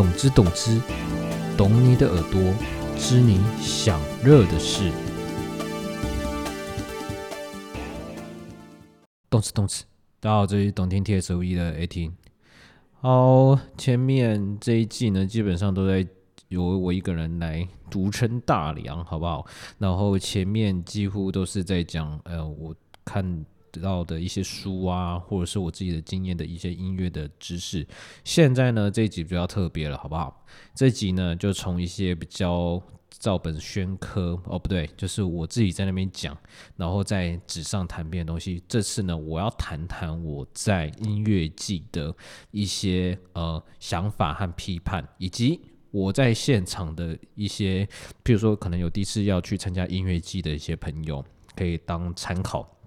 [0.00, 0.80] 懂之懂之，
[1.58, 2.40] 懂你的耳朵，
[2.96, 4.90] 知你想热的事。
[9.28, 9.84] 动词动词，
[10.18, 12.16] 大家好，这里是懂听 T S O E 的 A 听。
[12.92, 16.08] 好，前面这一季呢，基本上都在
[16.48, 19.44] 由我一个人来独撑大梁，好不好？
[19.76, 23.44] 然后前面几乎都是在讲，呃，我看。
[23.70, 27.86] 得到的一些书啊，或者是我自己的经验的一些音乐的知识。
[28.24, 30.44] 现在呢，这一集比较特别了，好不好？
[30.74, 36.36] 这集呢，就从一些比较照本宣科哦，不对，就是我自己在那边讲，
[36.76, 38.62] 然后在纸上谈遍的东西。
[38.68, 42.14] 这次呢，我要谈谈我在音乐季的
[42.50, 47.86] 一些呃想法和批判，以及我在现场的一些，
[48.22, 52.79] 比如说可能有第一次要去参加音乐季的一些朋友，可以当参考。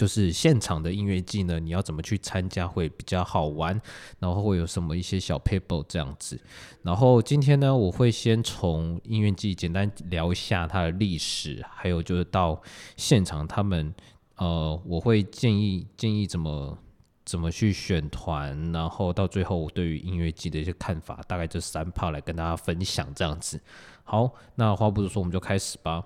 [0.00, 3.78] 就是现场的音乐季呢，你要怎么去参加会比较好玩？
[4.18, 6.40] 然后会有什么一些小 paper 这样子。
[6.80, 12.58] 然后今天呢，我会先从音乐季简单聊一下它的历史，还有就是到
[12.96, 13.94] 现场他们
[14.36, 16.78] 呃，我会建议建议怎么
[17.26, 23.60] 怎么去选团，然后到最后我对于音乐季的一些看法，大概这三 part 来跟大家分享这样子。
[24.02, 26.02] 好，那话不多说，我们就开始吧。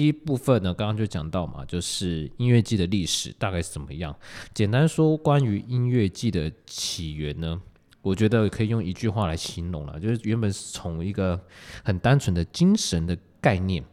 [0.00, 4.16] 第一部分呢，刚刚就讲到嘛，就是音乐季的历史大概是怎么样。
[4.54, 7.60] 简单说，关于音乐季的起源呢，
[8.00, 11.38] 我觉得可以用一句话来形容了，就是原本是从一个
[11.84, 13.84] 很单纯的精神的概念。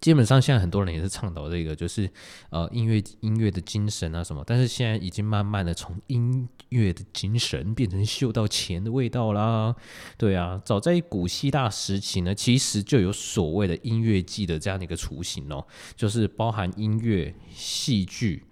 [0.00, 2.08] 基本上现在很多人也是倡导这个，就是
[2.50, 9.74] 呃音乐音乐的精神啊什么，但是现在已经慢慢的从音乐的精神变成嗅到钱的味道啦。
[10.18, 15.66] 对啊，早在古希腊时期呢，其实就有所谓的音乐季的这样的一个雏形哦，
[15.96, 18.44] 就是包含音乐、戏剧、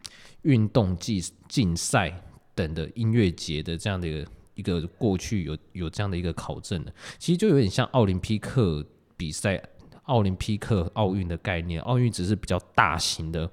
[0.42, 2.22] 运动季、竞赛
[2.54, 8.84] 等的音乐节的这样的一个一个过去有有这样的一个考证的，其实就有点像奥林匹克
[9.18, 9.62] 比赛。
[10.04, 13.50] 奥林匹克奥运的概念，奥运只是比较大型的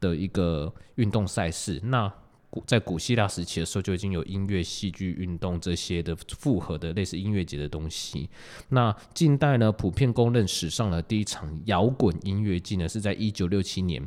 [0.00, 1.80] 的一个运动赛事。
[1.84, 2.12] 那
[2.50, 8.28] 古在古希腊时期的时候，就已经有音乐、戏剧、运动这些的复合的类似音乐节的东西。
[8.68, 14.06] 那近代呢，普遍公认史上的第一场摇滚音乐季呢，是在一九六七年，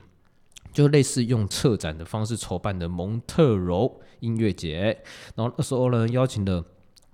[0.74, 4.98] 就类似用策展的方式筹办的蒙特柔音乐节。
[5.36, 6.66] 然后那时候呢，邀请了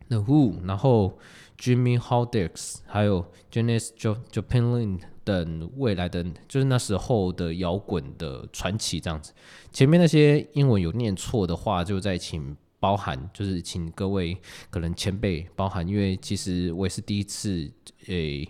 [0.10, 1.20] The Who，然后。
[1.58, 3.90] Jimmy h o l d i x 还有 Janis
[4.32, 9.34] Joplin 等未来的，就是那时候的摇滚的传奇这样子。
[9.72, 14.38] 前面那些英文有念错的话，就在请包含，就是请各位
[14.70, 17.72] 可能前辈包含，因为其实我也是第一次
[18.08, 18.46] 诶，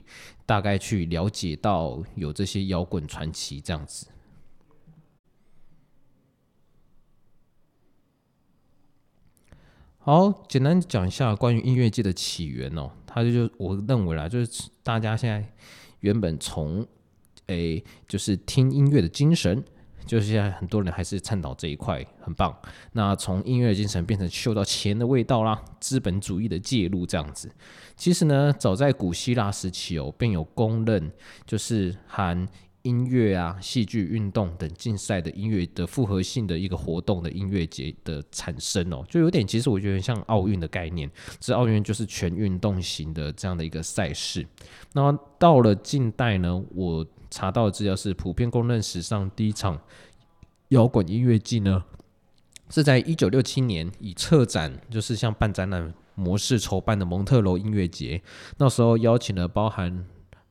[0.47, 4.07] 大概去了解到有这些摇滚传奇这样子。
[10.05, 12.91] 好，简单讲一下关于音乐界的起源哦。
[13.07, 15.41] 它就就我认为啦，就是大家现在
[16.01, 16.85] 原本从
[17.47, 19.63] 诶，就是听音乐的精神，
[20.05, 22.53] 就是现在很多人还是倡导这一块，很棒。
[22.91, 27.49] 那从音乐精神变成嗅到钱的味道啦，资本主义的介入这样子。
[27.95, 31.09] 其实呢，早在古希腊时期哦，便有公认，
[31.45, 32.45] 就是含。
[32.83, 44.45] 音乐啊、戏剧、运动等竞赛的音乐的复合性的一个活动的音乐节的产生哦，就有点其实我觉得像奥运的概念，这奥运就是全运动型的这样的一个赛事。
[44.91, 49.79] 那到了近代呢，我查到的资料是普遍公认史上第一场
[50.67, 51.85] 摇滚音乐季呢，
[52.69, 58.21] 是在一九六七年以策展就是像办展览模式筹办的蒙特楼音乐节，
[58.57, 60.05] 那时候邀请了包含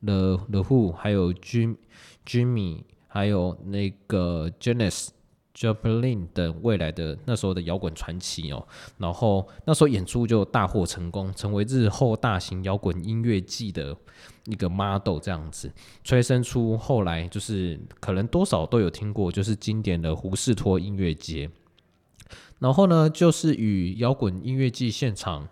[0.05, 1.77] The The Who 还有 Jim。
[2.25, 5.09] Jimmy，还有那个 Janis
[5.53, 8.65] Joplin 等未来的那时候的摇滚传奇哦，
[8.97, 13.93] 然后那时候演出就大获成功，成为日后大型摇滚音乐季的
[14.45, 15.69] 一个 model 这样子，
[16.05, 21.51] 催生出后来就是可能多少都有听过，就是经典的胡士托音乐节。
[22.59, 25.45] 然后呢，就是与摇滚音乐季现场，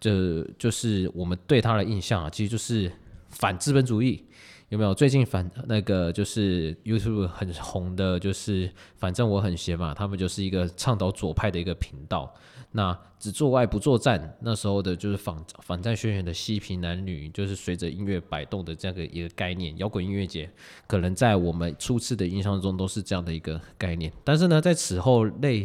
[0.00, 2.90] 这就是我们对他的印象啊，其实就是
[3.34, 4.24] 反资本主义。
[4.70, 12.34] 有没有最近反那个就是 YouTube 很红的，就是反正我很闲嘛，他们就是一个倡导左派的一个频道，
[12.72, 20.50] 那只做爱不作战，那时候的就是反反战宣言的嬉皮男女，就是随着音乐摆动的这样的一个概念，摇滚音乐节
[20.88, 25.64] 可能在我们初次的印象中都是这样的一个概念，但是呢，在此后类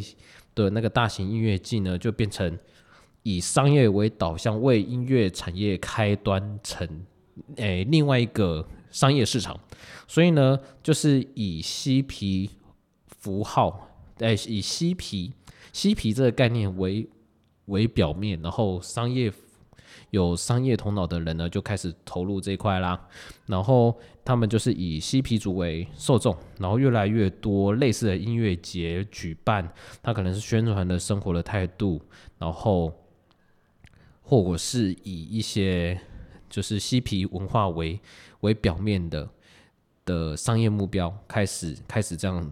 [0.53, 2.59] 的那个大型音乐季呢，就变成
[3.23, 7.05] 以商业为导向，为音乐产业开端成
[7.55, 8.65] 诶另外一个。
[8.91, 9.55] 商业市场，
[10.07, 12.49] 所以呢，就是以嬉皮
[13.05, 13.87] 符号，
[14.17, 15.31] 诶，以嬉皮
[15.71, 17.07] 嬉皮这个概念为
[17.65, 19.31] 为表面，然后商业
[20.09, 22.99] 有商业头脑的人呢，就开始投入这一块啦。
[23.45, 23.95] 然后
[24.25, 29.71] 他们就是以嬉皮族为受众，然后越来越多类似的音乐节举办，
[30.01, 32.01] 它可能是宣传的生活的态度，
[32.39, 32.91] 然后
[34.23, 36.01] 或者是以一些
[36.49, 37.99] 就是嬉皮文化为
[38.41, 39.29] 为表面的
[40.05, 42.51] 的商业目标，开始开始这样。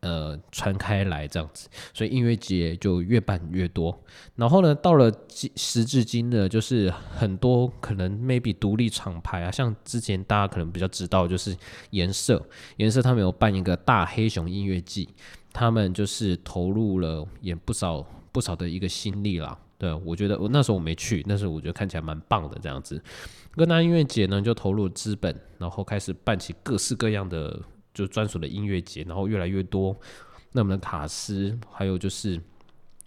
[0.00, 4.00] 呃，传开来这样子，所以音乐节就越办越多。
[4.36, 11.54] 然后呢，到了今时至今呢，就是很多可能 maybe 独立厂牌啊，像之前大家可能比较知道，就是
[11.90, 12.40] 颜色，
[12.76, 15.08] 颜色他们有办一个大黑熊音乐季，
[15.52, 19.58] 他们就是投入了也不少不少的一个心力啦。
[19.78, 23.02] 对我觉得我那时候我没去，但是我觉得看起来蛮棒的这样子。
[23.52, 27.62] 哥大音乐节呢，就投入资本，然后开始办起各式各样的。
[27.94, 29.96] 就专属的音乐节，然后越来越多，
[30.52, 32.40] 那我们的卡司还有就是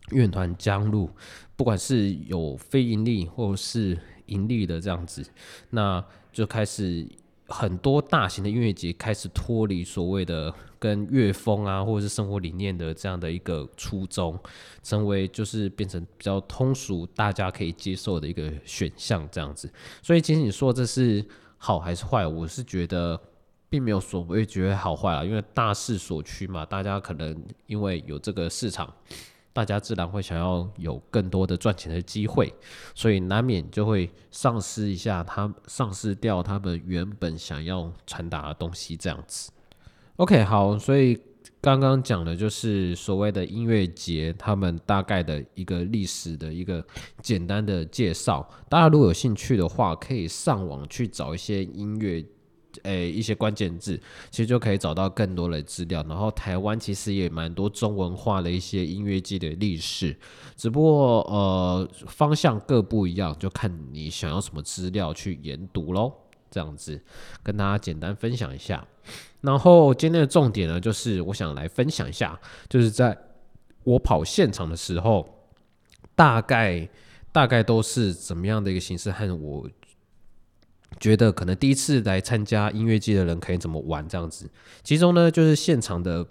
[0.10, 1.10] 乐团加入，
[1.56, 5.26] 不管是有非盈利或是盈利的这样子，
[5.70, 6.04] 那
[6.34, 7.08] 就开始
[7.48, 14.38] 很多大型的音乐节开始脱离所谓的跟乐风啊或者是生活理念的这样的一个初衷，
[14.84, 19.72] 成为就是变成比较通俗大家可以接受的一个选项这样子。
[20.02, 21.26] 所以其实你说这是
[21.58, 23.18] 好还是坏，我是觉得。
[23.72, 28.94] 并没有所谓觉得好坏啊，因为大势所趋嘛，大家可能因为有这个市场，
[29.54, 32.54] 大家自然会想要有更多的赚钱的机会，
[32.94, 39.50] 所以难免就会丧失一下他丧失掉他们原本想要传达的东西这样子。
[40.22, 41.20] OK，好，所以
[41.60, 46.86] 刚刚讲的就是所谓的音乐节，他们大概的一个历史的一个
[47.24, 48.48] 简单的介绍。
[48.70, 52.24] 大家如果有兴趣的话，可以上网去找一些音乐。
[52.84, 56.06] 诶，一些关键字其实就可以找到更多的资料。
[56.08, 60.16] 然后台湾其实也蛮多中文化的一些音乐季的历史，
[60.56, 66.14] 只不过呃方向各不一样，就看你想要什么资料去研读喽。
[66.52, 67.02] 这样子
[67.42, 68.86] 跟大家简单分享一下。
[69.42, 72.40] 然后今天的重点呢，就是我想来分享一下，
[72.70, 73.18] 就是在
[73.84, 75.48] 我跑现场的时候，
[76.14, 76.88] 大概
[77.32, 79.68] 大概都是怎么样的一个形式和我。
[81.00, 84.52] 觉得可能第一次来参加音乐季的人可以怎么玩这样子，
[84.84, 86.28] 其中呢就是现场的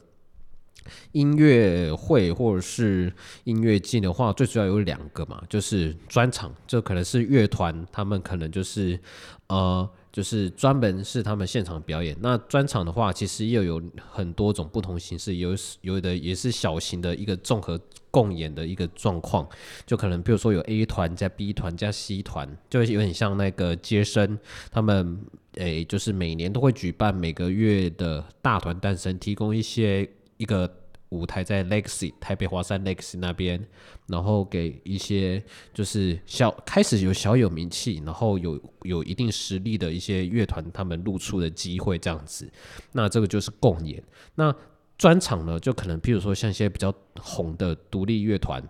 [1.12, 3.12] 音乐会或者是
[3.44, 9.00] 音乐季的话，最主要有两个嘛，就是专场，这可能是乐团，他们可能就是
[9.48, 9.90] 呃。
[10.12, 12.16] 就是专门是他们现场表演。
[12.20, 17.80] 那专场的话，其实又有很多种不同形式，有有的也是小型的一个综合
[18.10, 19.48] 共演的一个状况。
[19.86, 24.38] 就可能比如说有 A 团加 B 团加 C 团，就有点像那个接生，
[24.70, 25.20] 他们
[25.54, 30.79] 诶，就是每年都会举办每个月的大团诞生，提供一些一个。
[31.10, 33.64] 舞台在 Legacy 台北华山 Legacy 那边，
[34.06, 35.42] 然后给一些
[35.74, 42.50] 就是小开始有小有名气，然后有有一定实力的一些乐团，他们露出的机会这样子。
[42.92, 44.02] 那这个就是共演。
[44.36, 44.54] 那
[44.96, 48.62] 专场呢，就可能譬如说像一些比较红的独立乐团，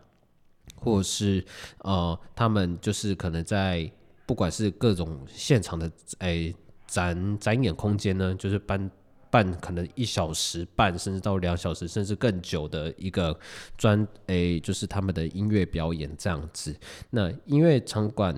[0.76, 1.44] 或者是
[1.78, 3.90] 呃，他们就是可能在
[4.26, 5.90] 不管是各种现场的
[6.20, 6.54] 诶
[6.86, 8.90] 展展演空间呢，就是搬。
[9.30, 13.38] 办可能一小时半，甚至到两小时，甚至更久的一个
[13.78, 16.74] 专诶，就是他们的音乐表演这样子。
[17.10, 18.34] 那音乐场馆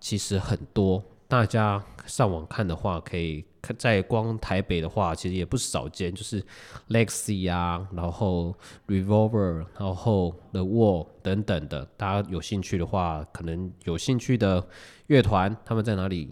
[0.00, 6.44] 其实很多，大家上网看的话，可以看在光台北的话，其实也不少见，就是
[6.88, 8.54] Lexi 啊，然后
[8.88, 11.84] Revolver，然后 The Wall 等等的。
[11.96, 14.66] 大家有兴趣的话，可能有兴趣的
[15.06, 16.30] 乐团他们在哪里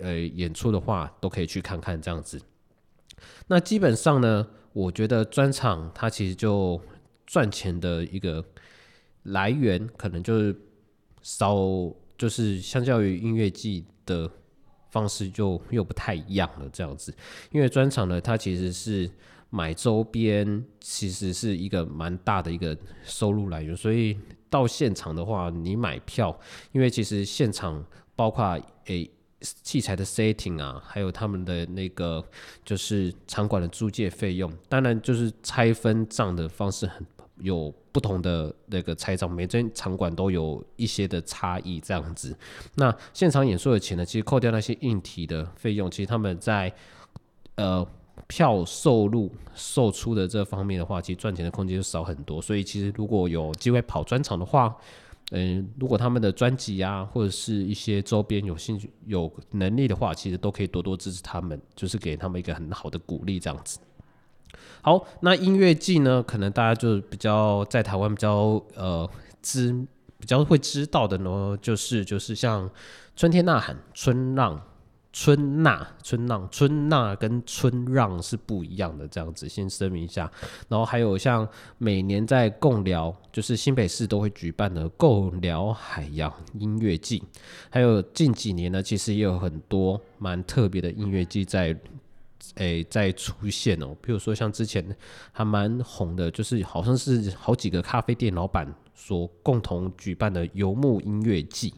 [0.00, 2.40] 呃演出的话，都可以去看看这样子。
[3.52, 6.80] 那基本上呢，我觉得专场它其实就
[7.26, 8.42] 赚钱的一个
[9.24, 10.56] 来源，可能就是
[11.20, 11.54] 少，
[12.16, 14.30] 就是相较于音乐季的
[14.90, 16.66] 方式就又不太一样了。
[16.72, 17.14] 这样子，
[17.50, 19.10] 因为专场呢，它其实是
[19.50, 23.76] 买周边，其实是一个蛮大的一个收入来源。
[23.76, 24.18] 所以
[24.48, 26.34] 到现场的话，你买票，
[26.72, 27.84] 因为其实现场
[28.16, 29.10] 包括诶。
[29.42, 32.24] 器材的 setting 啊，还有他们的那个
[32.64, 37.04] 就是场馆的租借费用，当然就是拆分账的方式很
[37.38, 42.36] 有不同的那个拆账，每间场馆都有一些的差异这样子。
[42.76, 46.72] 那现场演出的钱呢，其实扣掉那些硬体的费用，其实他们在
[47.56, 47.86] 呃
[48.28, 52.40] 票售入售出的这方面的话，其实赚钱的空间就少很多。
[52.40, 54.76] 所以其实如果有机会跑专场的话，
[55.34, 63.78] 嗯，如果他们的专辑啊，或者是一些周边有兴趣、有能力的话，其实都可以多多支持他们，就是给他们一个很好的鼓励，这样子。
[64.82, 69.08] 好，那音乐季呢，可能大家就比较在台湾比较呃
[69.40, 69.72] 知
[70.18, 72.70] 比较会知道的呢，就是就是像
[73.16, 74.60] 春天呐喊、春浪。
[75.12, 80.30] 春纳、春浪、春纳跟春让是不一样的，这样子先声明一下。
[80.68, 87.22] 然后还有像每年在共聊，就是新北市都会举办的共聊海洋音乐季。
[87.68, 91.76] 还有近几年呢，其实也有很多蛮特别的音乐季在
[92.54, 93.94] 诶在出现哦。
[94.00, 94.82] 比如说像之前
[95.30, 101.74] 还蛮红的，就是好像是好几个咖啡店老板所共同举办的游牧音乐季。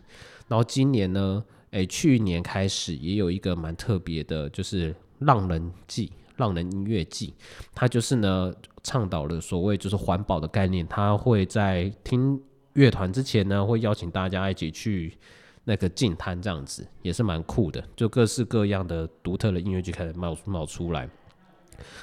[0.47, 1.45] 然后今年呢？
[1.75, 7.35] 诶，去年开始也有一个蛮特别的，就是浪人季、浪人音乐季。
[7.75, 8.55] 它就是呢，
[8.85, 10.87] 倡导了所谓就是环保的概念。
[10.87, 12.41] 他会在听
[12.75, 15.19] 乐团之前呢，会邀请大家一起去
[15.65, 17.83] 那个净滩，这样子也是蛮酷的。
[17.97, 21.11] 就各式各样的独特的音乐剧开始冒冒出来。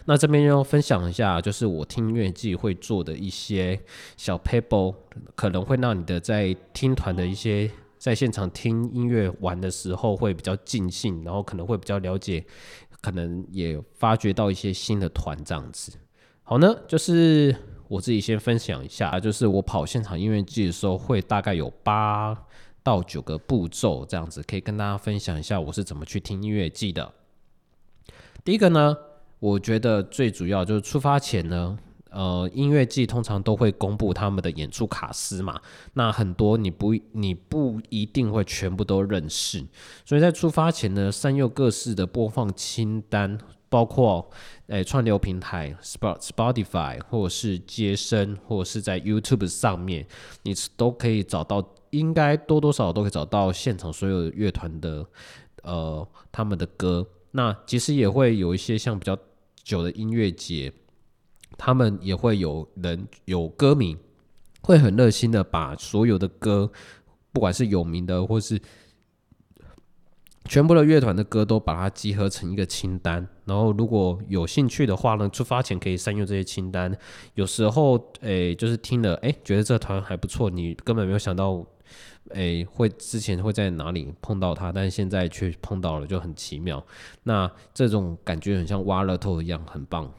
[0.03, 3.81] 那这边要分享一下，就是我听音乐季会做的一些
[4.17, 4.93] 小 paper，
[5.33, 7.71] 可能会让你的在听团的一些。
[8.01, 12.43] 在现场听音乐玩的时候会比较尽兴，然后可能会比较了解，
[12.99, 15.91] 可能也发掘到一些新的团这样子。
[16.41, 17.55] 好呢，就是
[17.87, 22.35] 我自己先分享一下，就是我跑现场音乐季的时候会大概有八
[22.81, 27.13] 到九个步骤这样子，可以跟大家分享一下我是怎么去听音乐季的。
[28.43, 28.97] 第一个呢，
[29.37, 31.77] 我觉得最主要就是出发前呢。
[32.11, 35.61] 呃，音乐季通常都会公布他们的演出卡司嘛，
[35.93, 39.65] 那很多你不你不一定会全部都认识，
[40.05, 43.37] 所以在出发前呢，善用各式的播放清单，
[43.69, 44.29] 包括
[44.67, 50.05] 诶串流平台，Spot Spotify 或者是接生，或者是在 YouTube 上面，
[50.43, 55.05] 你都可以找到，应该多多少少都可以找到现场所有乐团的
[55.63, 57.07] 呃他们的歌。
[57.31, 59.17] 那其实也会有一些像比较
[59.63, 60.73] 久的音乐节。
[61.57, 63.97] 他们也会有人有歌迷，
[64.61, 66.71] 会很热心的把所有的歌，
[67.31, 68.59] 不管是有名的或是
[70.45, 73.25] 全部的乐团的歌，都把它集合成一个清单。
[73.45, 76.97] 然后如果有兴趣的话呢，出发前可以善用这些清单。
[77.35, 81.63] 有时候，诶，就是听了，诶，觉得这团还不错，你根本没有想到，
[82.29, 86.83] 诶，会之前会在哪里碰到他，但现在却碰到了，就很奇妙。
[87.23, 90.11] 那这种感觉很像挖乐透一样，很棒。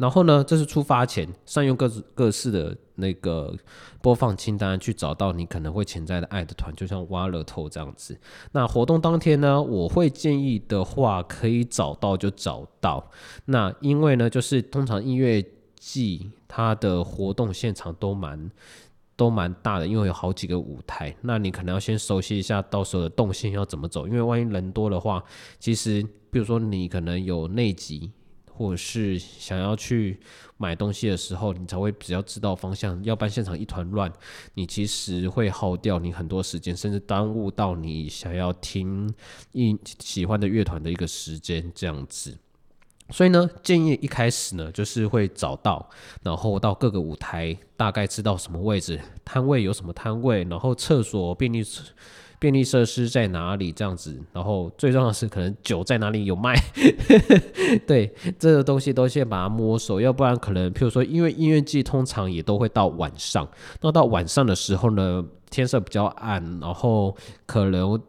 [0.00, 3.54] 然后呢，这是出发前善用各自各式的那个
[4.00, 8.18] 播放清单去找到你可能会潜在的爱的团，就像挖乐透这样子。
[8.52, 13.10] 那活动当天呢，我会建议的话，可以找到就找到。
[13.44, 15.44] 那因为呢，就是通常音乐
[15.78, 18.50] 季它的活动现场都蛮
[19.16, 21.14] 都蛮大的，因为有好几个舞台。
[21.20, 25.22] 那你可能要先熟悉一下到时候的动线要怎么走，因为万一人多的话，
[25.58, 28.10] 其实比如说你可能有内急。
[28.60, 30.20] 或者是想要去
[30.58, 33.02] 买东西的时候，你才会比较知道方向。
[33.02, 34.12] 要不然现场一团乱，
[34.52, 39.10] 你其实会耗掉你很多时间，甚至耽误到你想要听
[39.52, 42.36] 一喜欢的乐团的一个时间这样子。
[43.08, 45.88] 所以呢，建议一开始呢，就是会找到，
[46.22, 51.64] 然后到各个舞台，大概知道什么位置，摊位有什么摊位，然后厕所便利。
[52.40, 53.70] 便利设施在哪里？
[53.70, 56.56] 这样子，然后最重要的是，可能酒在哪里有卖？
[57.86, 63.46] 对，这个东西都先把它摸熟，要不然可能，譬如说，因为音乐季通常也都会到晚上，
[63.82, 68.00] 那到晚上的时候呢，天色比较暗，然后可能，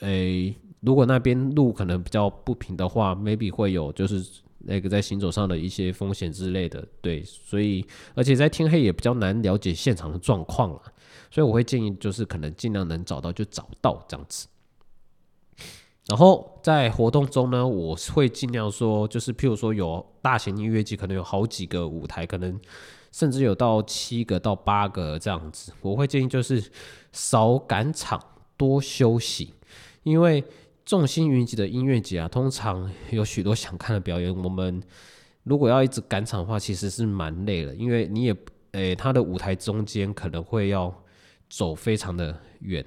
[0.00, 4.20] 诶，如果那边路可能比较不平的话，maybe 会有就是
[4.58, 6.84] 那个在行走上的一些风险之类的。
[7.00, 10.82] 对，所以而且在天黑也比较难了解现场的状况了。
[11.30, 14.46] 所以我会建议，就是可能尽量能找到就找到这样子。
[16.06, 22.58] 然后在活动中呢，我会尽量说，就是譬如说有大型音乐季，可能有好几个舞台，可能
[23.12, 25.70] 甚至有到七个到八个这样子。
[25.82, 26.64] 我会建议就是
[27.12, 28.18] 少赶场，
[28.56, 29.52] 多休息，
[30.02, 30.42] 因为
[30.86, 34.34] 众星云集的音乐节啊，通常有许多想看的表演。
[34.34, 34.82] 我们
[35.42, 38.34] 如果要一直赶场的话，其实是蛮累的，因为你也
[38.72, 41.02] 诶，它的舞台中间可能会要。
[41.48, 42.84] 走非常的远，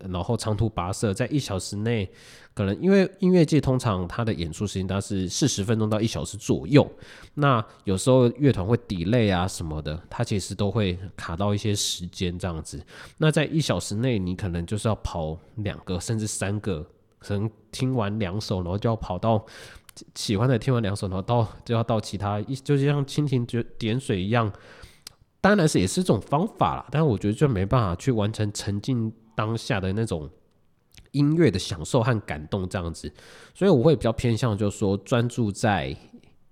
[0.00, 2.10] 然后长途跋涉，在一小时内，
[2.52, 6.88] 可能因为音乐界通常它的演出时间大概是四十分钟到一小时左右，
[7.34, 12.84] 那有时候乐团会 delay 啊什么的，它其实都会卡到一些时间这样子。
[13.18, 16.86] 那在一小时内，你可能就是要跑两个甚至三个，
[17.18, 19.44] 可能听完两首，然后就要跑到
[20.14, 23.46] 喜欢的听完两首，然后到就要到其他一，就像蜻蜓
[23.78, 24.52] 点水一样。
[25.44, 30.26] 当然是也是这种方法啦，但我觉得就没办法去完成沉浸当下的那种
[31.10, 33.12] 音乐的享受和感动这样子，
[33.54, 35.94] 所以我会比较偏向就是说专注在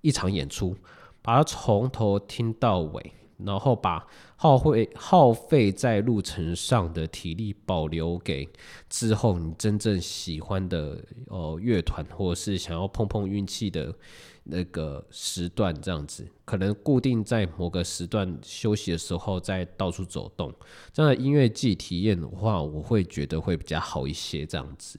[0.03, 0.77] 一场演出，
[1.23, 4.07] 把它从头听到尾，然后把
[4.37, 8.47] 耗费耗费在路程上的体力保留给
[8.91, 13.95] 之后你真正喜欢的呃乐团，或者是想要碰碰运气的
[14.45, 20.53] 那个时段，这样子，可能固定在某个时段休息的时候再到处走动，
[20.93, 24.99] 这样的音乐季体验的话，我会觉得会比较好一些，这样子。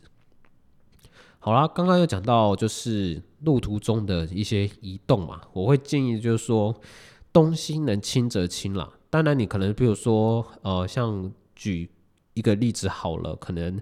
[1.39, 6.73] 好啦，刚刚有讲到就是路途中的一些移动嘛，我会建议就是说
[7.33, 8.93] 东西能轻则轻啦。
[9.09, 11.89] 当然，你可能比如说呃，像举
[12.33, 13.77] 一个例子好了，可能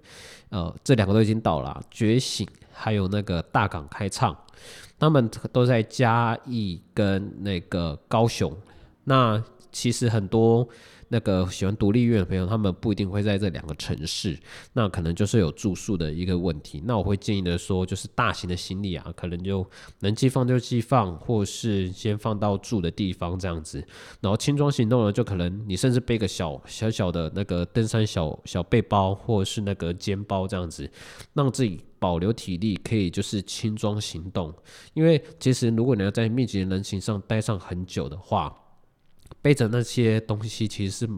[0.49, 2.47] 呃这两个都已经到了，觉醒
[2.81, 4.35] 还有那个大港开唱，
[4.97, 8.55] 他们都在嘉义跟那个高雄。
[9.03, 10.67] 那其实很多。
[11.13, 14.39] 那个喜欢独立乐的朋友，他们不一定会在这两个城市，
[14.71, 16.81] 那可能就是有住宿的一个问题。
[16.85, 19.69] 那我会建议的说，就是大型的行李啊，可能就
[20.00, 23.85] 能寄放就寄放，或是先放到住的地方这样子。
[24.21, 30.89] 然后轻装行动呢，就可能你甚至背个小小小的那个登山小小背包，或者是那个肩包这样子，
[31.33, 34.51] 让自己保留体力，可以就是轻装行动。
[34.96, 38.51] 因为其实如果你要在密集的人行上待上很久的话，
[39.39, 41.10] 背着那些东西其实是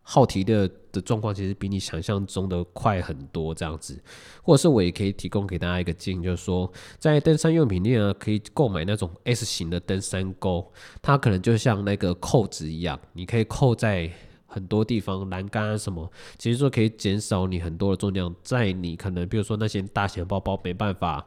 [0.00, 3.54] 耗体的的状况，其实比你想象中的快很多。
[3.54, 4.02] 这样子，
[4.40, 14.10] 或者是我也可以提供给大家一个建议，就是说，在登山用品店呢，可以购买那种 S 型的登山钩，它可能就像那个扣子一样，你可以扣在
[14.56, 21.26] 很多地方，栏杆啊什么，其实说可以减少你很多的重量，在你可能比如说那些大型包包没办法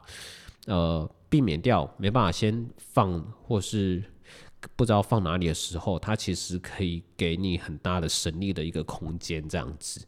[0.66, 4.02] 呃避免掉，没办法先放或是。
[4.76, 10.04] 不知道放哪里的时候，它其实可以给你很大的省力的一个空间，这样子。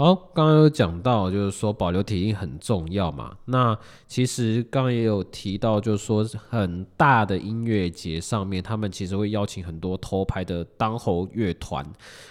[0.00, 3.36] 好，刚刚有讲到，就是说保留体力很重要嘛。
[3.44, 11.84] 那其实刚刚也有提到，就是说很大的音乐节上面，他们其实会邀请很多头牌的当红乐团，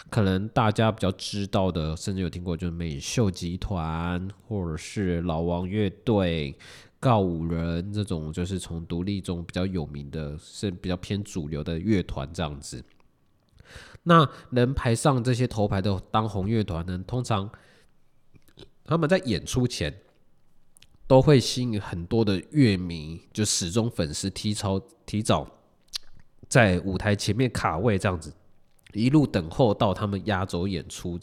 [0.09, 6.57] 可能大家比较知道的，甚至有听过，就是美秀集团或者是老王乐队。
[6.99, 12.83] 告五人这种就是从独立中比较有名的，是比较偏主流的乐团这样子。
[14.03, 17.03] 那能排上这些头牌的当红乐团呢？
[17.05, 17.49] 通常
[18.85, 20.01] 他们在演出前
[21.05, 25.47] 都会吸引很多的乐迷，就始终粉丝提早提早
[26.47, 28.33] 在舞台前面卡位这样子，
[28.93, 31.19] 一路等候到他们压轴演出。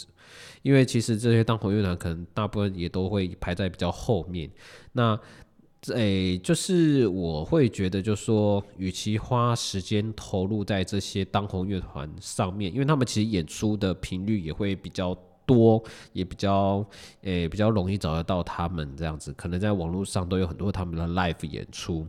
[0.63, 4.51] 因为其实这些当红乐团可能大部分也都会排在比较后面。
[4.93, 5.19] 那
[5.95, 16.85] 诶，就是我会觉得，就说，与其花时间投入在这些当红乐团上面，因为他们其实演出的频率也会比较多，也比较
[17.23, 22.07] 诶比较容易找得到他们这样子，可能在网络上都有很多他们的 live 演出。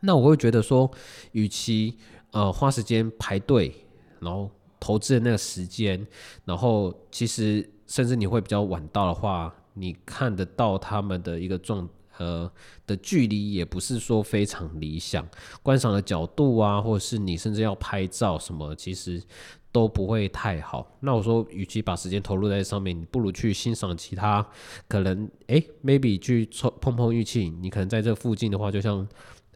[0.00, 0.90] 那我会觉得说，
[1.32, 1.96] 与其
[2.32, 3.74] 呃花时间排队，
[4.20, 6.06] 然后投资的那个时间，
[6.44, 11.88] 然后其实甚至你会比较晚到的话，你看得到他们的一个状。
[12.18, 12.50] 呃
[12.86, 15.26] 的距离也不是说非常理想，
[15.62, 19.22] 观赏的角度啊，或者是你甚至要拍照什么，其实
[19.70, 20.96] 都不会太好。
[21.00, 24.44] 那我说，与其把时间投入在上面，你不如去欣赏其他
[24.88, 26.48] 可能，诶 m a y b e 去
[26.80, 27.48] 碰碰运气。
[27.48, 29.06] 你可能在这附近的话，就像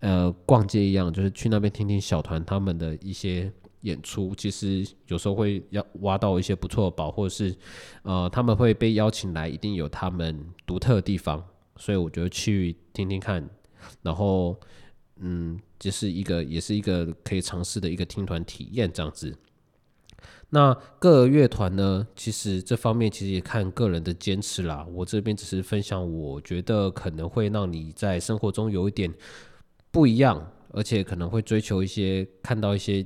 [0.01, 4.35] 呃逛街一样，就是去那边听听小团他们的一些演出。
[4.37, 7.57] 其实有时候会要挖到一些不错的宝，或者是
[8.03, 11.43] 呃他们会被邀请来，一定有他们独特的地方。
[11.77, 13.49] 所以我觉得去听听看，
[14.03, 14.59] 然后
[15.17, 19.37] 嗯，这是一个也是一个可以尝试的一个听团体验这样子。
[20.51, 24.87] 那各乐团呢，其实这方面其实也看个人的坚持啦。
[24.93, 29.13] 我这边只是分享，我觉得可能会让你在生活中有一点
[29.91, 33.05] 不一样，而且可能会追求一些看到一些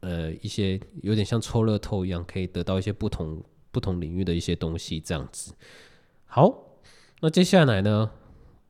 [0.00, 5.52] 呃一些有点像抽乐透一样，可以得到一些不同不同领域的一些东西这样子。
[6.24, 6.65] 好。
[7.20, 8.10] 那接下来呢？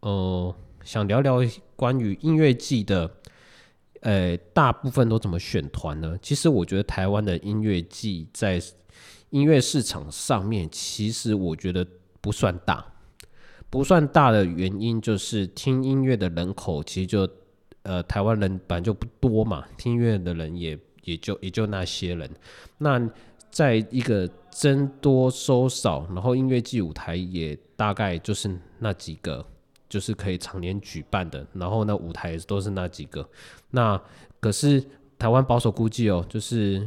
[0.00, 0.54] 呃，
[0.84, 1.40] 想聊聊
[1.74, 3.10] 关于音乐季的，
[4.02, 6.16] 呃，大部分都怎么选团呢？
[6.22, 8.62] 其实我觉得台湾的音乐季在
[9.30, 11.84] 音乐市场上面，其实我觉得
[12.20, 12.86] 不算大，
[13.68, 17.28] 不算大的原因就是听音乐的人口其实就
[17.82, 22.30] 呃台湾人本来就不多嘛，听音乐的人也也就也就那些人，
[22.78, 23.10] 那。
[23.56, 29.42] 在一个增多收少，然后音乐季舞台也大概就是那几个，
[29.88, 33.26] 就是可以常年举办的，然后那舞台都是那几个。
[33.70, 33.98] 那
[34.40, 34.84] 可是
[35.18, 36.86] 台湾保守估计哦，就是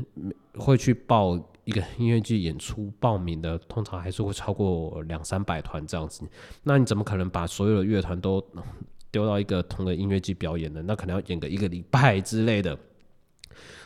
[0.59, 6.21] 会去报一个音乐季演出报名的，通常还是会超过两三百团这样子。
[6.61, 8.39] 那你怎么可能把所有的乐团都
[9.09, 10.83] 丢到一个同个音乐季表演呢？
[10.85, 12.77] 那可能要演个一个礼拜之类的。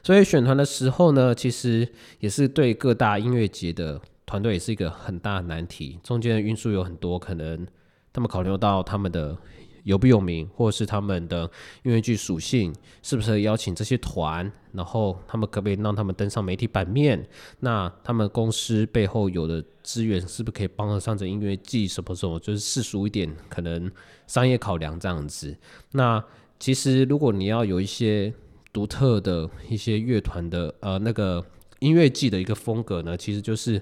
[0.03, 1.87] 所以选团的时候呢，其实
[2.19, 5.97] 也是对各大音乐节的团队也是一个很大的难题。
[6.03, 7.65] 中间的因素有很多，可能
[8.11, 9.37] 他们考虑到他们的
[9.83, 11.49] 有不有名，或者是他们的
[11.83, 17.25] 音乐剧属性，是不是邀请这些团，然后他们可不可以让他们登上媒体版面？
[17.61, 22.37] 那他们公司背后有的资源是不是可以帮得上这音乐季什么什么？
[22.41, 23.89] 就是世俗一点，可能
[24.27, 25.55] 商业考量这样子。
[25.93, 26.21] 那
[26.59, 28.33] 其实如果你要有一些。
[28.73, 31.45] 独特的一些乐团的呃那个
[31.79, 33.81] 音乐季的一个风格呢，其实就是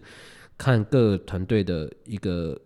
[0.58, 2.60] 看各团队的一个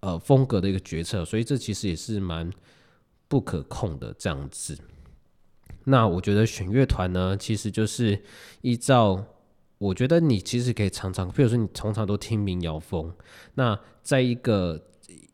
[0.00, 2.50] 呃风格的一个决策，所以这其实也是蛮
[3.28, 4.76] 不可控的这样子。
[5.84, 8.22] 那我觉得选乐团呢，其实就是
[8.62, 9.24] 依照
[9.78, 13.14] 我觉得你其实可以常常，比如说你常常都听民谣风，
[13.54, 14.82] 那在一个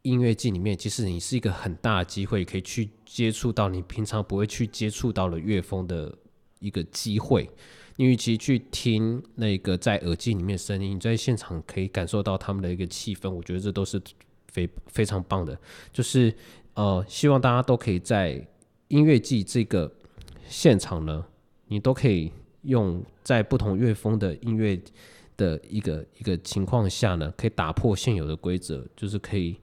[0.02, 2.90] 音乐季里面，其实你是一个很大的机会，可以去。
[3.12, 6.16] 接触到你平常不会去接触到的乐风的
[6.60, 7.50] 一个机会，
[7.96, 14.00] 你与其去听那个在耳机里面声音，你在现场可以感受到他们的一个气氛，我觉得这都是
[14.46, 15.58] 非非常棒的。
[15.92, 16.32] 就是
[16.74, 18.40] 呃，希望大家都可以在
[18.86, 19.92] 音乐季这个
[20.46, 21.26] 现场呢，
[21.66, 22.30] 你都可以
[22.62, 24.80] 用在不同乐风的音乐
[25.36, 29.56] 的一个一个情况下呢，可以打破现有的规则，就是可以。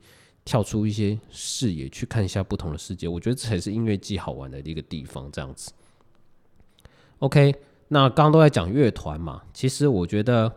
[0.48, 5.30] 跳出一些视野去看一下不同的世界，我觉得这才是音乐季好玩的一个地方。
[5.30, 5.74] 这样子
[7.20, 7.54] ，OK，
[7.90, 10.50] 那刚刚都在讲乐团嘛，其实我觉得，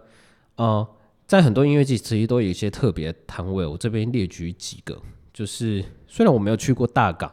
[0.55, 0.89] 呃，
[1.27, 7.33] 在很多音乐季其实都有一些特别摊位，我这边列举几个，就是虽然我没有去过大港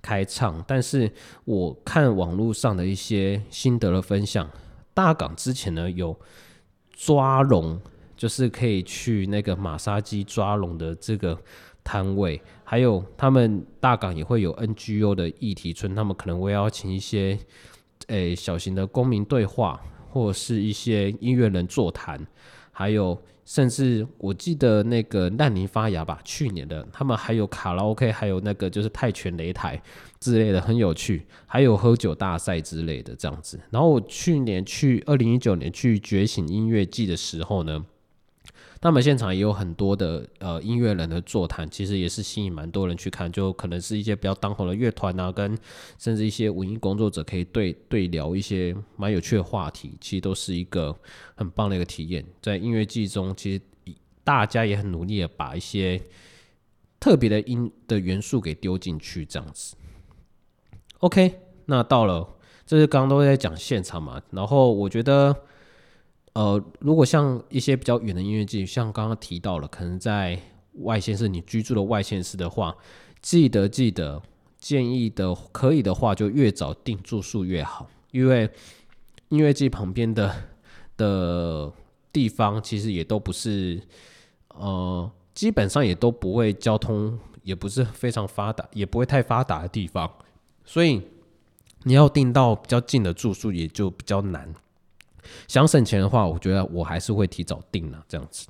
[0.00, 1.12] 开唱，但是
[1.44, 4.48] 我看网络上的一些心得的分享，
[4.94, 6.16] 大港之前呢有
[6.92, 7.80] 抓龙，
[8.16, 11.36] 就是可以去那个马杀鸡抓龙的这个。
[11.86, 17.38] 摊位，还有他们大港也会有 NGO 的议题村，他们可能会邀请一些
[18.08, 22.26] 诶小型的公民对话，或者是一些音乐人座谈，
[22.72, 29.80] 还有甚至我记得那个烂泥发芽吧，去年的他们还有卡拉 OK，还有那个就是泰拳擂台
[30.18, 33.60] 之类的，很有趣，还有喝酒大赛之类的这样子。
[33.70, 37.86] 然后我去年去二零一九年去觉醒音乐季的时候呢。
[38.86, 45.58] 那么现场也有很多的呃音乐人的座谈，其实也是吸引蛮多人去看，就可能是一些比较当红的乐团啊，跟
[45.98, 50.96] 甚至一些文艺工作者可以对对聊一些蛮有趣的话题，其实都是一个
[51.34, 52.24] 很棒的一个体验。
[52.40, 56.00] 在音乐季中，其实大家也很努力的把一些
[57.00, 59.74] 特别的音的元素给丢进去，这样子。
[60.98, 65.34] OK，那到了，这是刚刚都在讲现场嘛，然后我觉得。
[66.36, 70.38] 呃，如果像一些比较远的音乐季，像刚刚提到了，可能在
[70.80, 72.76] 外县市，你居住的外县市的话，
[73.22, 74.20] 记得记得
[74.58, 78.50] 建议的，可以的话就越早订住宿越好，因为
[79.30, 80.30] 音乐季旁边的
[80.98, 81.72] 的
[82.12, 83.80] 地方其实也都不是，
[84.48, 90.12] 呃，基本上也都不会交通，也不是非常发达，也不会太发达的地方，
[90.66, 91.00] 所以
[91.84, 94.54] 你要订到比较近的住宿也就比较难。
[95.48, 98.46] 想省钱的话，我觉得我还是会提早订了这样子。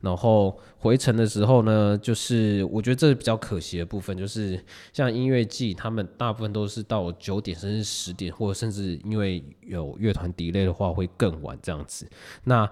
[0.00, 12.06] 然后回程的时候呢，就是我觉得这是比较可惜的部分，就是像音乐季，他们大部分都是到九点甚至十点，或者甚至因为有乐团 delay 的话会更晚这样子。
[12.44, 12.70] 那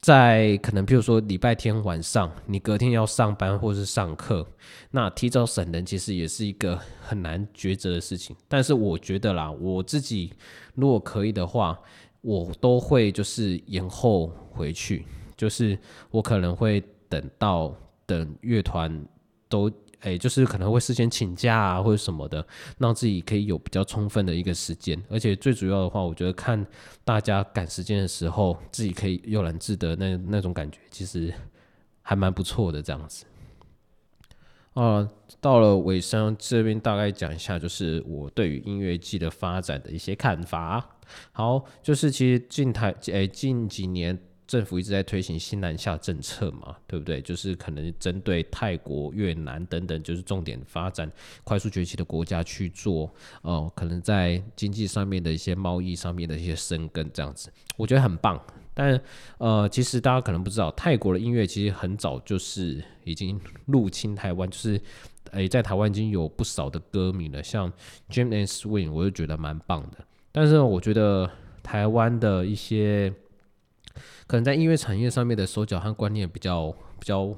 [0.00, 4.46] 在可能，譬如说礼拜天晚上，你隔天要上班或是上课，
[4.90, 8.36] 那提早省人其实也是一个很难抉择的事情。
[8.46, 10.32] 但是我觉得啦，我自己
[10.74, 11.78] 如果可以的话，
[12.20, 15.04] 我都会就是延后回去，
[15.36, 15.78] 就是
[16.10, 17.74] 我可能会等到
[18.06, 19.04] 等乐团
[19.48, 19.70] 都。
[20.00, 22.46] 哎，就是可能会事先请假啊，或者什么的，
[22.78, 25.00] 让自己可以有比较充分的一个时间。
[25.08, 26.64] 而且最主要的话，我觉得看
[27.04, 31.32] 大家赶时间的时候，自己可以悠然自得那那种感觉，其实
[32.02, 33.24] 还蛮不错的这样子。
[34.74, 35.08] 啊，
[35.40, 40.96] 到了尾声这边大概讲一下，就是我对于音乐季的发展的一些看法。
[41.32, 44.18] 好，就是其实近台诶近几年。
[44.46, 47.20] 政府一直在推行新南下政策嘛，对不对？
[47.20, 51.10] 就是可能针对泰国、越南等等，就是重点发展、
[51.44, 58.40] 快速崛起的国家去做，哦，可能在经济上面的一些贸易上面的一些生根，这样子，我觉得很棒。
[58.72, 59.00] 但
[59.38, 64.78] 呃，其实大家可能不知道，泰国的音乐其实很早就是已经入侵台湾，就是
[65.30, 67.72] 诶，在台湾已经有不少的歌迷了，像
[68.10, 70.04] James and Swing，我就觉得蛮棒的。
[70.30, 71.30] 但是我觉得
[71.62, 73.10] 台湾的一些
[74.26, 77.32] 可能在音乐产业上面的手脚和观念比较比较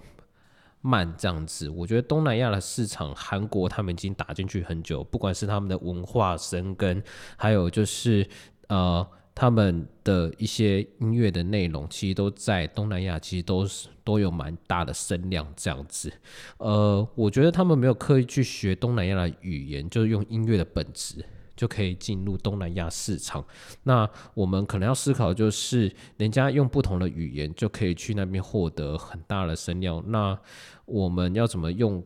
[0.80, 1.68] 慢这样子。
[1.68, 7.02] 我觉得东南亚的市场，韩国他们已经打进去很久，不管是他们的文化生根，
[7.36, 8.26] 还有就是
[8.68, 16.12] 呃他们的一些音乐的内容，其实都在东南亚，其实都是都有蛮大的声量这样子。
[16.56, 21.24] 呃，我觉得他们没有刻意去学东南亚的语言，就是用音乐的本质。
[21.58, 23.44] 就可以进入东南亚市场。
[23.82, 30.00] 那我们可能要思考，就是人家用不同的语言就可以去那边获得很大的声量。
[30.06, 30.38] 那
[30.84, 32.00] 我们要怎么用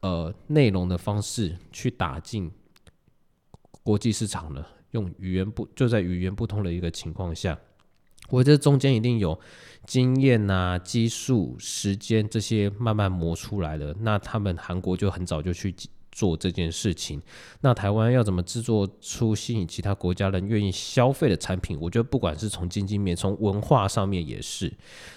[0.00, 2.52] 呃内容的方式去打进
[3.82, 4.62] 国际市场呢？
[4.90, 7.58] 用语言不就在语言不通的一个情况下，
[8.28, 9.40] 我这中间一定有
[9.86, 13.96] 经验啊、技术、时间这些慢慢磨出来的。
[14.00, 15.74] 那他们韩国就很早就去。
[16.14, 17.20] 做这件事情，
[17.60, 21.76] 那台湾要怎么制作出吸引其他国家人愿意消费的产品？
[21.80, 24.72] 我觉得不管是从经济面，从文化上面也是。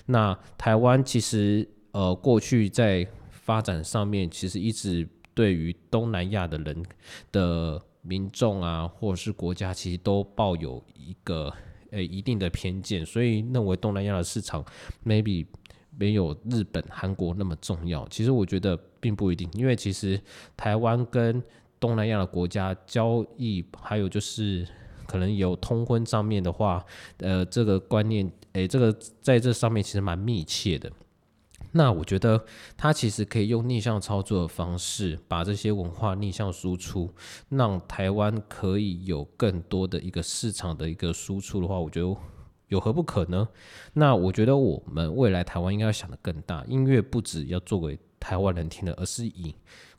[0.07, 6.83] 那台湾其实呃过去在发展上面，其实一直对于东南亚的人
[7.31, 11.53] 的民众啊，或者是国家，其实都抱有一个
[11.91, 14.65] 呃一定的偏见，所以认为东南亚的市场
[15.05, 15.45] maybe。
[15.99, 20.19] 没有日本、韩国那么重要，其实我觉得并不一定，因为其实
[20.55, 21.41] 台湾跟
[21.79, 24.67] 东南亚的国家交易，还有就是
[25.05, 26.86] 可能有通婚上面的话，
[27.17, 30.91] 呃，这个观念，诶，这个在这上面其实蛮密切的。
[31.71, 32.43] 那我觉得
[32.75, 37.13] 它其实可以用逆向操作的方式，把这些文化逆向输出，
[37.49, 42.15] 让台湾可以有更多的一个市场的一个输出的话，我觉得。
[42.69, 43.47] 有何不可呢？
[43.93, 49.56] 那我觉得我们未来台湾应该要想的更大，音乐不止要作为台湾人听的，而是以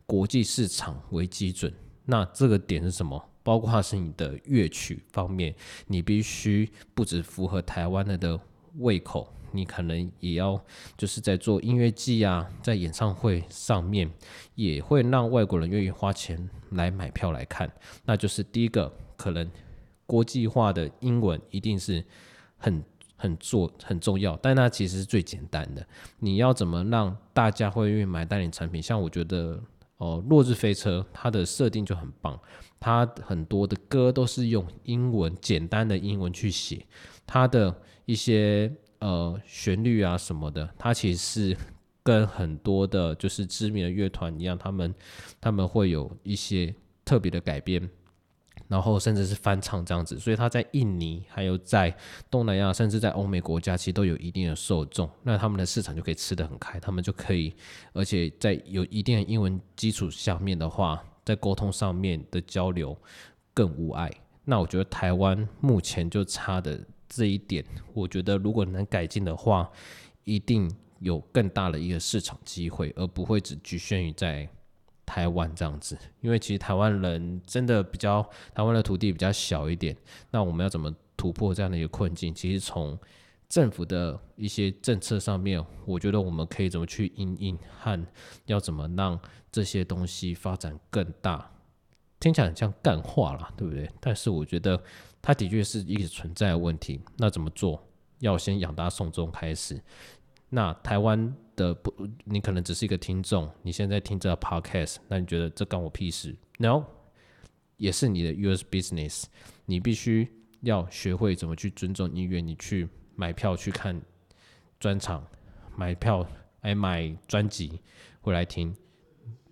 [0.06, 1.72] 国际市场为基准。
[2.04, 3.28] 那这个点是什么？
[3.42, 5.54] 包括是你的乐曲方面，
[5.86, 8.38] 你必须不止符合台湾人的
[8.76, 10.62] 胃口，你可能也要
[10.96, 14.10] 就是在做音乐季啊，在演唱会上面，
[14.54, 17.70] 也会让外国人愿意花钱来买票来看。
[18.04, 19.50] 那就是第一个，可能
[20.06, 22.04] 国际化的英文一定是。
[22.60, 22.82] 很
[23.18, 25.86] 很做很重要，但那其实是最简单的。
[26.20, 28.80] 你要怎么让大家会愿意买单你产品？
[28.80, 29.60] 像我觉得
[29.98, 32.40] 哦，落日飞车它的设定就很棒，
[32.78, 36.86] 它很多的歌都是用英文简单的英文去写，
[37.26, 41.56] 它的一些呃旋律啊什么的，它其实是
[42.04, 44.94] 跟很多的就是知名的乐团一样，他们
[45.40, 46.72] 他们会有一些
[47.04, 47.90] 特别的改编。
[48.68, 51.92] 然后甚至是翻唱这样子，所以他在印尼，还有在
[52.30, 55.08] 东南亚，甚至在欧美国家，其实都有一定的受众。
[55.22, 57.54] 那他们的市场就可以吃得很开，他们就可以，
[57.94, 62.96] 而且在有一定的英文基础下面的话，在沟通上面的交流
[63.54, 64.10] 更无碍。
[64.44, 66.78] 那我觉得台湾目前就差的
[67.08, 69.70] 这一点，我觉得如果能改进的话，
[70.24, 74.46] 一定有更大的一个市场机会，而不会只局限于在。
[75.08, 78.22] 台湾这样子，因为其实台湾人真的比较，
[78.54, 79.96] 台湾的土地比较小一点。
[80.30, 82.34] 那我们要怎么突破这样的一个困境？
[82.34, 82.96] 其实从
[83.48, 88.06] 政府的一些政策上面，我觉得我们可以怎么去应应和
[88.44, 89.18] 要怎么让
[89.50, 91.50] 这些东西发展更大？
[92.20, 93.90] 听起来很像干话啦，对不对？
[94.00, 94.78] 但是我觉得
[95.22, 97.00] 它的确是一直存在的问题。
[97.16, 97.82] 那怎么做？
[98.18, 99.82] 要先养大送终开始。
[100.50, 101.34] 那台湾。
[101.58, 101.92] 的不，
[102.24, 106.84] 你可能只是一个听众，你现在听这 podcast，那你觉得这关我屁事？No，
[107.76, 109.24] 也是你的 US business，
[109.66, 110.28] 你必须
[110.60, 114.00] 要学会怎么去尊重音乐，你去买票去看
[114.78, 115.26] 专场，
[115.76, 116.24] 买票
[116.60, 117.80] 哎买专辑
[118.20, 118.72] 回来听，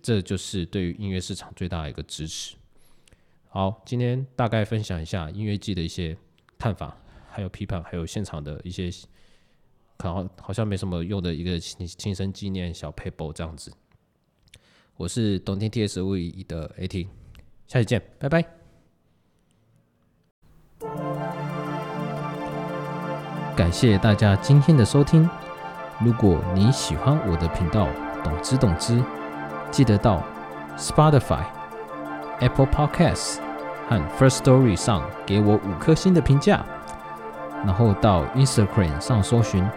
[0.01, 2.55] 这就是对于音乐市场最大的一个支持。
[3.49, 6.17] 好，今天大概分享一下音乐季的一些
[6.57, 6.97] 看法，
[7.29, 8.89] 还有批判，还有现场的一些。
[9.99, 13.71] 好，好像没什么用的一个亲亲身纪念小 paper 这样子。
[14.95, 17.07] 我是懂天 T S 五一的 A T，
[17.67, 18.45] 下期见，拜拜。
[23.55, 25.27] 感谢大家今天的收听。
[25.99, 27.87] 如果你喜欢我的频道，
[28.23, 29.03] 懂之懂之，
[29.71, 30.23] 记得到
[30.77, 31.43] Spotify、
[32.39, 33.39] Apple Podcasts
[33.89, 36.63] 和 First Story 上给我五颗星的评价，
[37.65, 39.67] 然后到 Instagram 上搜寻。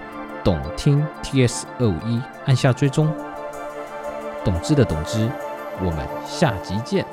[0.42, 3.12] 懂听 TS 二五一，按下追踪。
[4.44, 5.29] 懂知的懂知，
[5.81, 7.05] 我们下集见。